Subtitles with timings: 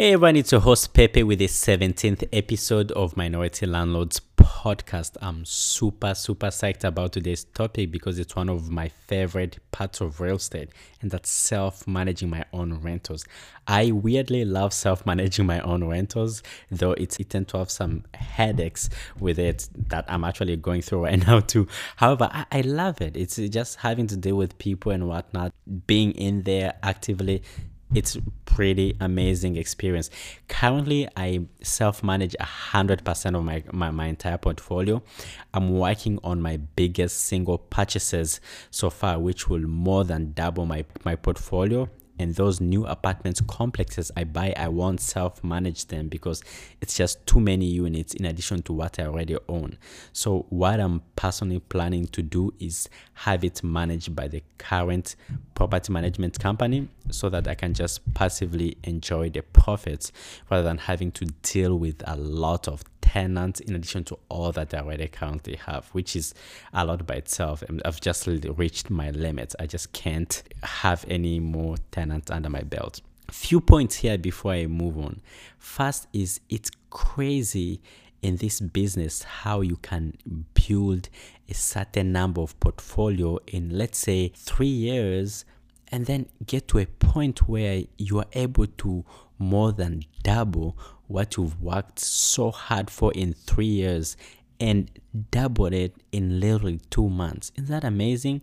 [0.00, 5.18] Hey everyone, it's your host Pepe with the 17th episode of Minority Landlords podcast.
[5.20, 10.18] I'm super, super psyched about today's topic because it's one of my favorite parts of
[10.18, 10.70] real estate,
[11.02, 13.26] and that's self managing my own rentals.
[13.68, 18.04] I weirdly love self managing my own rentals, though it's it tend to have some
[18.14, 21.68] headaches with it that I'm actually going through right now, too.
[21.96, 23.18] However, I, I love it.
[23.18, 25.52] It's just having to deal with people and whatnot,
[25.86, 27.42] being in there actively
[27.94, 30.10] it's pretty amazing experience.
[30.48, 35.02] Currently i self-manage 100% of my, my, my entire portfolio.
[35.52, 40.84] I'm working on my biggest single purchases so far which will more than double my,
[41.04, 41.88] my portfolio
[42.20, 46.42] and those new apartments complexes I buy, I won't self manage them because
[46.82, 49.78] it's just too many units in addition to what I already own.
[50.12, 55.16] So, what I'm personally planning to do is have it managed by the current
[55.54, 60.12] property management company so that I can just passively enjoy the profits
[60.50, 62.82] rather than having to deal with a lot of
[63.12, 66.34] tenants in addition to all that I already currently have, which is
[66.72, 67.64] a lot by itself.
[67.84, 69.56] I've just reached my limits.
[69.58, 73.00] I just can't have any more tenants under my belt.
[73.30, 75.20] Few points here before I move on.
[75.58, 77.80] First is it's crazy
[78.22, 80.14] in this business how you can
[80.54, 81.08] build
[81.48, 85.44] a certain number of portfolio in let's say 3 years
[85.88, 89.04] and then get to a point where you are able to
[89.38, 90.76] more than double
[91.10, 94.16] what you've worked so hard for in three years
[94.60, 94.88] and
[95.32, 97.50] doubled it in literally two months.
[97.56, 98.42] Isn't that amazing?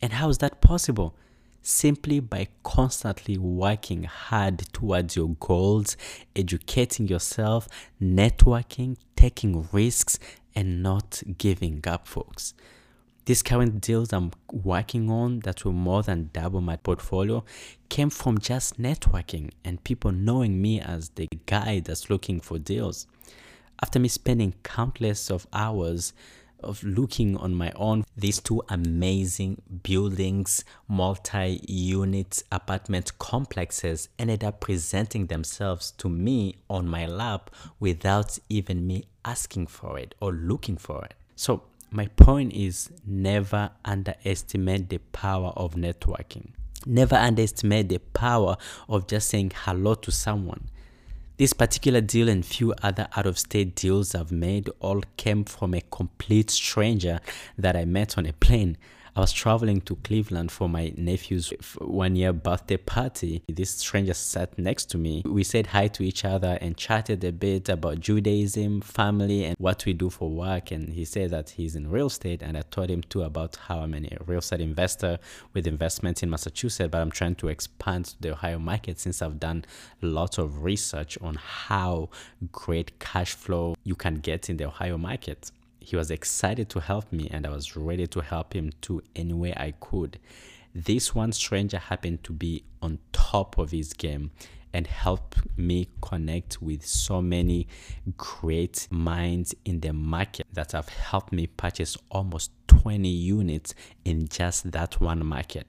[0.00, 1.16] And how is that possible?
[1.62, 5.96] Simply by constantly working hard towards your goals,
[6.36, 7.66] educating yourself,
[8.00, 10.20] networking, taking risks,
[10.54, 12.54] and not giving up, folks.
[13.26, 17.44] These current deals I'm working on that will more than double my portfolio
[17.88, 23.08] came from just networking and people knowing me as the guy that's looking for deals.
[23.82, 26.12] After me spending countless of hours
[26.60, 34.60] of looking on my own, these two amazing buildings, multi unit apartment complexes ended up
[34.60, 37.50] presenting themselves to me on my lap
[37.80, 41.14] without even me asking for it or looking for it.
[41.34, 46.48] So my point is never underestimate the power of networking.
[46.84, 48.56] Never underestimate the power
[48.88, 50.68] of just saying hello to someone.
[51.36, 55.74] This particular deal and few other out of state deals I've made all came from
[55.74, 57.20] a complete stranger
[57.58, 58.78] that I met on a plane.
[59.16, 63.42] I was traveling to Cleveland for my nephew's one year birthday party.
[63.48, 65.22] This stranger sat next to me.
[65.24, 69.86] We said hi to each other and chatted a bit about Judaism, family, and what
[69.86, 70.70] we do for work.
[70.70, 72.42] And he said that he's in real estate.
[72.42, 75.18] And I told him too about how I'm a real estate investor
[75.54, 79.40] with investments in Massachusetts, but I'm trying to expand to the Ohio market since I've
[79.40, 79.64] done
[80.02, 82.10] lots of research on how
[82.52, 85.52] great cash flow you can get in the Ohio market
[85.86, 89.32] he was excited to help me and I was ready to help him too any
[89.32, 90.18] way I could.
[90.74, 94.32] This one stranger happened to be on top of his game
[94.72, 97.68] and helped me connect with so many
[98.16, 103.72] great minds in the market that have helped me purchase almost 20 units
[104.04, 105.68] in just that one market.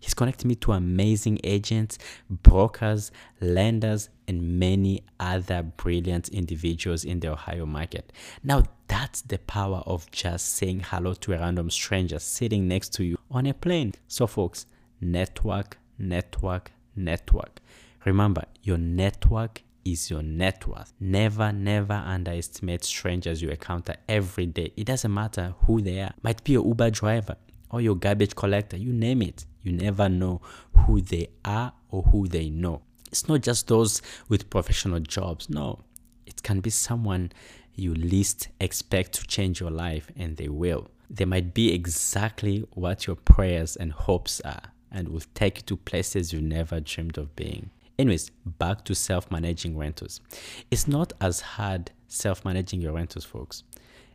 [0.00, 1.98] He's connected me to amazing agents,
[2.30, 3.10] brokers,
[3.40, 8.12] lenders, and many other brilliant individuals in the Ohio market.
[8.42, 13.04] Now, that's the power of just saying hello to a random stranger sitting next to
[13.04, 13.92] you on a plane.
[14.06, 14.66] So, folks,
[15.00, 17.60] network, network, network.
[18.04, 20.92] Remember, your network is your net worth.
[21.00, 24.72] Never, never underestimate strangers you encounter every day.
[24.76, 26.12] It doesn't matter who they are.
[26.22, 27.36] Might be your Uber driver
[27.70, 29.44] or your garbage collector, you name it.
[29.68, 30.40] You never know
[30.74, 32.80] who they are or who they know.
[33.08, 35.50] It's not just those with professional jobs.
[35.50, 35.80] No,
[36.24, 37.32] it can be someone
[37.74, 40.88] you least expect to change your life, and they will.
[41.10, 45.76] They might be exactly what your prayers and hopes are, and will take you to
[45.76, 47.68] places you never dreamed of being.
[47.98, 50.22] Anyways, back to self managing rentals.
[50.70, 53.64] It's not as hard self managing your rentals, folks,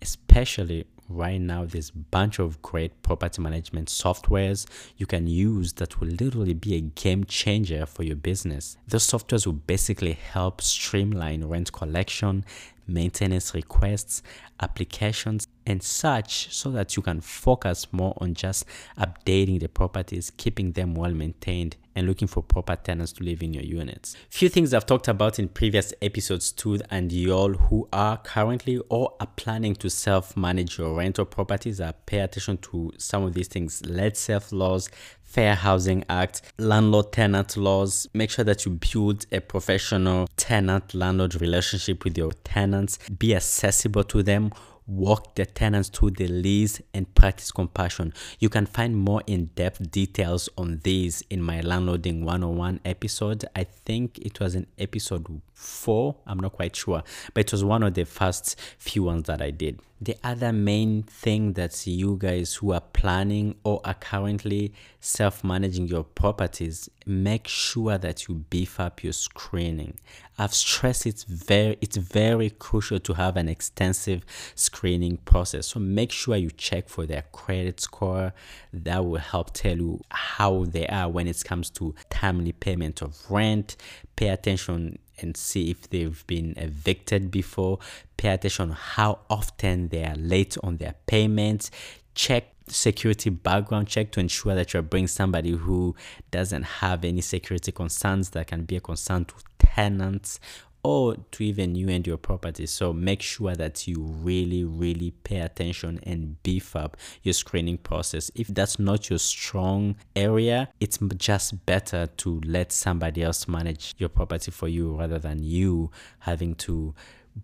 [0.00, 4.66] especially right now there's a bunch of great property management softwares
[4.96, 8.76] you can use that will literally be a game changer for your business.
[8.88, 12.44] Those softwares will basically help streamline rent collection,
[12.86, 14.22] maintenance requests,
[14.60, 18.64] applications, and such so that you can focus more on just
[18.98, 23.54] updating the properties, keeping them well maintained, and looking for proper tenants to live in
[23.54, 24.16] your units.
[24.28, 29.14] Few things I've talked about in previous episodes too, and y'all who are currently or
[29.20, 33.84] are planning to self-manage your rental properties are pay attention to some of these things.
[33.86, 34.88] Let self laws,
[35.22, 38.08] Fair Housing Act, landlord tenant laws.
[38.12, 42.98] Make sure that you build a professional tenant landlord relationship with your tenants.
[43.08, 44.52] Be accessible to them
[44.86, 48.12] walk the tenants through the lease and practice compassion.
[48.38, 53.44] You can find more in-depth details on these in my landlording 101 episode.
[53.56, 57.02] I think it was in episode 4, I'm not quite sure,
[57.32, 59.80] but it was one of the first few ones that I did.
[60.00, 66.04] The other main thing that you guys who are planning or are currently self-managing your
[66.04, 69.98] properties, make sure that you beef up your screening.
[70.36, 74.26] I've stressed it's very it's very crucial to have an extensive
[74.56, 75.68] screening process.
[75.68, 78.34] So make sure you check for their credit score.
[78.72, 83.16] That will help tell you how they are when it comes to timely payment of
[83.30, 83.76] rent.
[84.16, 87.78] Pay attention and see if they've been evicted before.
[88.16, 91.70] Pay attention how often they are late on their payments.
[92.14, 95.94] Check security background check to ensure that you're bringing somebody who
[96.30, 100.40] doesn't have any security concerns that can be a concern to tenants
[100.84, 102.66] or to even you and your property.
[102.66, 108.30] So make sure that you really, really pay attention and beef up your screening process.
[108.34, 114.10] If that's not your strong area, it's just better to let somebody else manage your
[114.10, 115.90] property for you rather than you
[116.20, 116.94] having to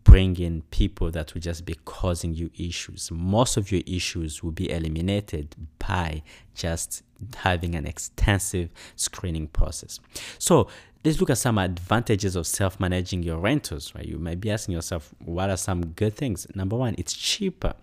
[0.05, 3.11] bring in people that will just be causing you issues.
[3.11, 6.23] Most of your issues will be eliminated by
[6.55, 7.03] just
[7.39, 9.99] having an extensive screening process.
[10.39, 10.69] So
[11.05, 14.06] let's look at some advantages of self-managing your rentals right?
[14.06, 16.47] You might be asking yourself what are some good things?
[16.55, 17.75] Number one it's cheaper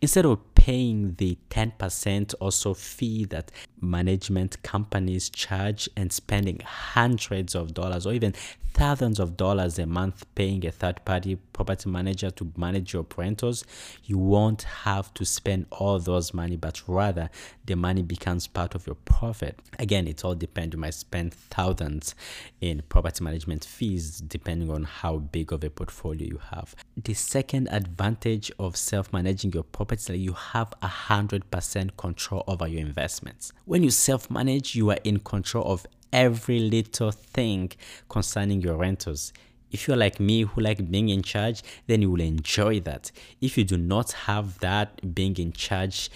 [0.00, 3.50] instead of paying the 10% or so fee that
[3.80, 8.34] management companies charge and spending hundreds of dollars or even
[8.74, 13.64] thousands of dollars a month paying a third party property manager to manage your rentals,
[14.04, 17.30] you won't have to spend all those money, but rather
[17.64, 19.60] the money becomes part of your profit.
[19.78, 20.74] Again, it all depends.
[20.74, 22.16] You might spend thousands
[22.60, 26.74] in property management fees depending on how big of a portfolio you have.
[26.96, 32.44] The second advantage of self managing your property that you have a hundred percent control
[32.46, 33.52] over your investments.
[33.64, 37.72] When you self manage, you are in control of every little thing
[38.08, 39.32] concerning your rentals.
[39.72, 43.10] If you're like me who like being in charge, then you will enjoy that.
[43.40, 46.10] If you do not have that being in charge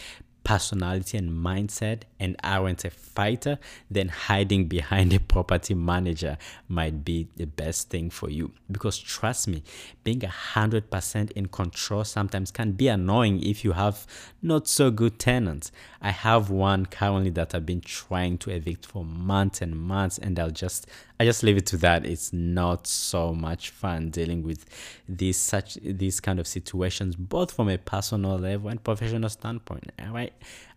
[0.49, 3.59] personality and mindset and aren't a fighter,
[3.91, 8.50] then hiding behind a property manager might be the best thing for you.
[8.73, 9.62] Because trust me,
[10.05, 14.06] being a hundred percent in control sometimes can be annoying if you have
[14.41, 15.71] not so good tenants.
[16.00, 20.39] I have one currently that I've been trying to evict for months and months, and
[20.41, 20.87] I'll just
[21.20, 22.06] I just leave it to that.
[22.06, 24.65] It's not so much fun dealing with
[25.09, 29.91] these such these kind of situations, both from a personal level and professional standpoint.
[30.11, 30.32] Right.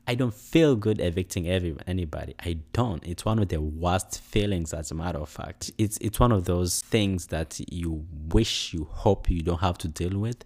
[0.07, 2.33] I don't feel good evicting every, anybody.
[2.39, 3.05] I don't.
[3.05, 5.71] It's one of the worst feelings, as a matter of fact.
[5.77, 9.87] It's it's one of those things that you wish, you hope you don't have to
[9.87, 10.43] deal with.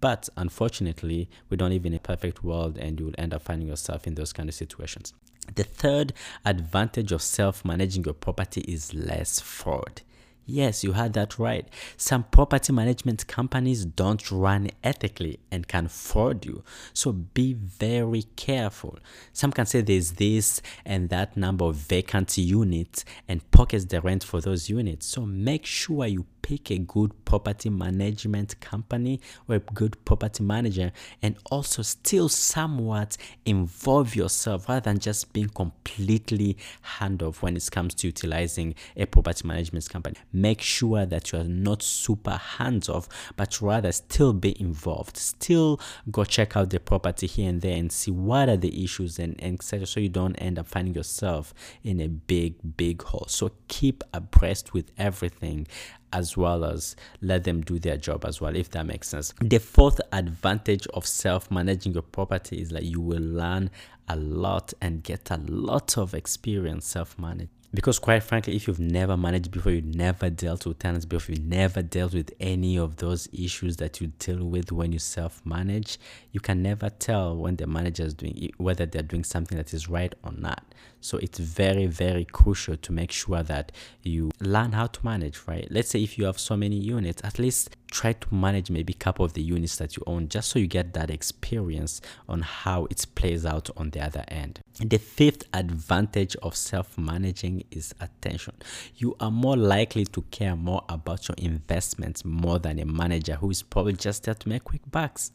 [0.00, 3.68] But unfortunately, we don't live in a perfect world, and you will end up finding
[3.68, 5.14] yourself in those kind of situations.
[5.54, 6.12] The third
[6.44, 10.02] advantage of self managing your property is less fraud.
[10.50, 11.68] Yes, you heard that right.
[11.98, 16.64] Some property management companies don't run ethically and can fraud you.
[16.94, 18.98] So be very careful.
[19.34, 24.24] Some can say there's this and that number of vacant units and pockets the rent
[24.24, 25.04] for those units.
[25.04, 30.92] So make sure you pick a good property management company or a good property manager
[31.22, 37.68] and also still somewhat involve yourself rather than just being completely hand off when it
[37.70, 40.16] comes to utilizing a property management company.
[40.32, 45.16] Make sure that you are not super hands off, but rather still be involved.
[45.16, 45.80] Still
[46.10, 49.36] go check out the property here and there and see what are the issues and,
[49.40, 49.86] and etc.
[49.86, 53.26] So you don't end up finding yourself in a big, big hole.
[53.28, 55.66] So keep abreast with everything
[56.12, 59.34] as well as let them do their job as well, if that makes sense.
[59.40, 63.70] The fourth advantage of self managing your property is that you will learn
[64.08, 67.50] a lot and get a lot of experience self managing.
[67.74, 71.42] Because quite frankly, if you've never managed before, you never dealt with tenants before, you
[71.42, 75.98] never dealt with any of those issues that you deal with when you self-manage,
[76.32, 79.86] you can never tell when the manager is doing whether they're doing something that is
[79.86, 80.64] right or not.
[81.00, 85.66] So it's very, very crucial to make sure that you learn how to manage, right?
[85.70, 88.96] Let's say if you have so many units, at least try to manage maybe a
[88.96, 92.86] couple of the units that you own just so you get that experience on how
[92.86, 94.60] it plays out on the other end.
[94.80, 98.54] The fifth advantage of self managing is attention.
[98.96, 103.50] You are more likely to care more about your investments more than a manager who
[103.50, 105.32] is probably just there to make quick bucks.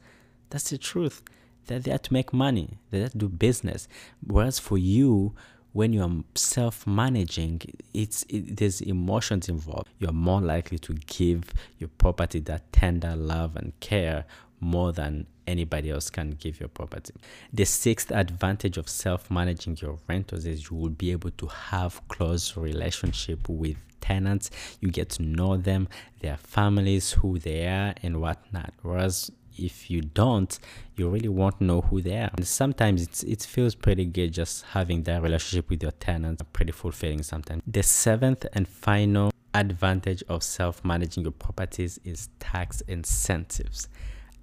[0.49, 1.23] That's the truth.
[1.65, 3.87] They're there to make money, they're there to do business.
[4.25, 5.33] Whereas for you,
[5.71, 7.61] when you're self-managing
[7.93, 9.89] it's it, there's emotions involved.
[9.97, 14.25] You're more likely to give your property that tender love and care
[14.59, 17.13] more than anybody else can give your property.
[17.51, 22.55] The sixth advantage of self-managing your rentals is you will be able to have close
[22.55, 24.51] relationship with tenants.
[24.79, 25.89] You get to know them
[26.19, 28.73] their families who they are and whatnot.
[28.83, 30.57] Whereas if you don't,
[30.95, 32.31] you really won't know who they are.
[32.35, 36.71] And sometimes it's, it feels pretty good just having that relationship with your tenants, pretty
[36.71, 37.63] fulfilling sometimes.
[37.65, 43.87] The seventh and final advantage of self managing your properties is tax incentives.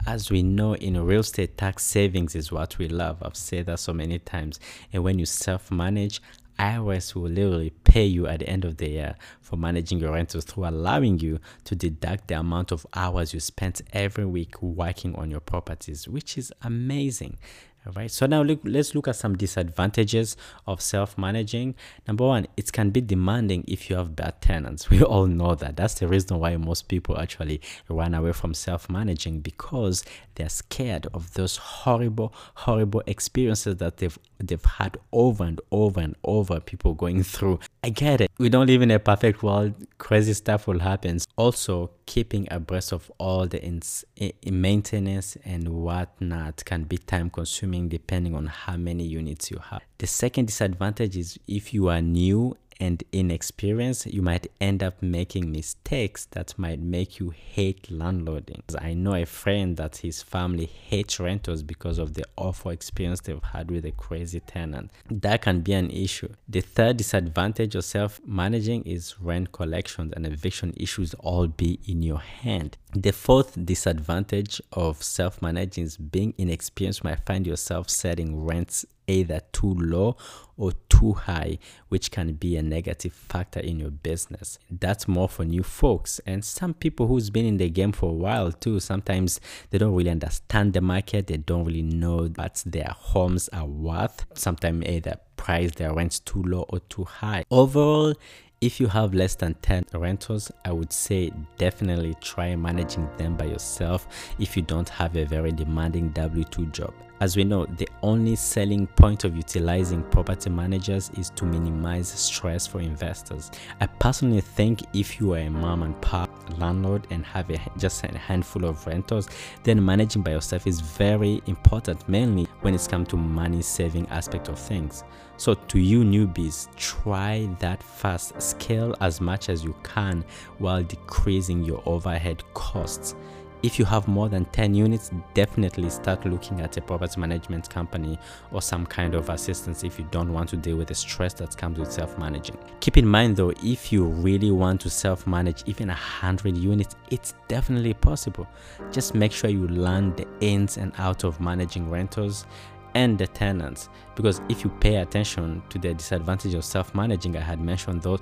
[0.06, 3.22] As we know in real estate, tax savings is what we love.
[3.22, 4.58] I've said that so many times.
[4.92, 6.22] And when you self manage,
[6.60, 10.44] IRS will literally pay you at the end of the year for managing your rentals
[10.44, 15.30] through allowing you to deduct the amount of hours you spent every week working on
[15.30, 17.38] your properties, which is amazing.
[17.86, 18.10] All right.
[18.10, 21.74] So now look, let's look at some disadvantages of self-managing.
[22.06, 24.90] Number one, it can be demanding if you have bad tenants.
[25.00, 25.76] We all know that.
[25.76, 31.32] That's the reason why most people actually run away from self-managing because they're scared of
[31.34, 36.60] those horrible, horrible experiences that they've they've had over and over and over.
[36.60, 37.60] People going through.
[37.82, 38.30] I get it.
[38.38, 39.72] We don't live in a perfect world.
[39.96, 41.18] Crazy stuff will happen.
[41.36, 44.04] Also, keeping abreast of all the ins-
[44.44, 49.80] maintenance and whatnot can be time consuming depending on how many units you have.
[49.96, 55.52] The second disadvantage is if you are new and inexperienced, you might end up making
[55.52, 58.62] mistakes that might make you hate landlording.
[58.80, 63.42] I know a friend that his family hates rentals because of the awful experience they've
[63.42, 64.90] had with a crazy tenant.
[65.10, 66.30] That can be an issue.
[66.48, 72.02] The third disadvantage of self managing is rent collections and eviction issues all be in
[72.02, 72.78] your hand.
[72.94, 79.40] The fourth disadvantage of self managing is being inexperienced might find yourself setting rents either
[79.52, 80.16] too low
[80.56, 84.58] or too high, which can be a negative factor in your business.
[84.70, 88.14] That's more for new folks and some people who's been in the game for a
[88.14, 88.80] while too.
[88.80, 89.40] Sometimes
[89.70, 94.26] they don't really understand the market, they don't really know what their homes are worth.
[94.34, 97.44] Sometimes either price their rents too low or too high.
[97.50, 98.14] Overall,
[98.60, 103.46] if you have less than 10 rentals, I would say definitely try managing them by
[103.46, 104.06] yourself
[104.38, 106.92] if you don't have a very demanding W 2 job.
[107.20, 112.66] As we know, the only selling point of utilizing property managers is to minimize stress
[112.66, 113.50] for investors.
[113.78, 118.02] I personally think if you are a mom and pop landlord and have a, just
[118.04, 119.28] a handful of renters,
[119.64, 124.48] then managing by yourself is very important, mainly when it's come to money saving aspect
[124.48, 125.04] of things.
[125.36, 130.24] So to you newbies, try that fast, scale as much as you can
[130.56, 133.14] while decreasing your overhead costs.
[133.62, 138.18] If you have more than 10 units, definitely start looking at a property management company
[138.52, 141.54] or some kind of assistance if you don't want to deal with the stress that
[141.58, 142.56] comes with self-managing.
[142.80, 147.92] Keep in mind though, if you really want to self-manage even 100 units, it's definitely
[147.92, 148.48] possible.
[148.92, 152.46] Just make sure you learn the ins and outs of managing rentals
[152.94, 153.88] and the tenants.
[154.14, 158.20] Because if you pay attention to the disadvantage of self-managing i had mentioned those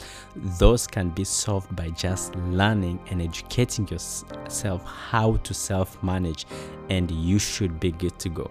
[0.58, 6.46] those can be solved by just learning and educating yourself how to self-manage
[6.90, 8.50] and you should be good to go.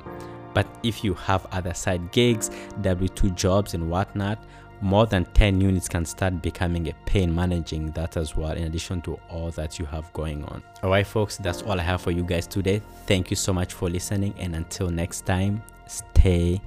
[0.53, 2.49] But if you have other side gigs
[2.81, 4.43] w2 jobs and whatnot
[4.81, 9.01] more than 10 units can start becoming a pain managing that as well in addition
[9.01, 10.61] to all that you have going on.
[10.83, 12.81] All right folks that's all i have for you guys today.
[13.05, 16.61] Thank you so much for listening and until next time stay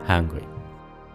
[0.00, 0.46] hungry.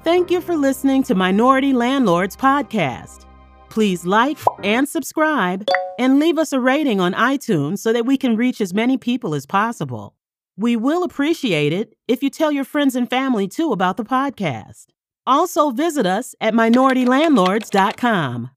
[0.03, 3.25] Thank you for listening to Minority Landlords Podcast.
[3.69, 5.67] Please like and subscribe
[5.97, 9.33] and leave us a rating on iTunes so that we can reach as many people
[9.33, 10.15] as possible.
[10.57, 14.87] We will appreciate it if you tell your friends and family too about the podcast.
[15.25, 18.49] Also, visit us at minoritylandlords.com.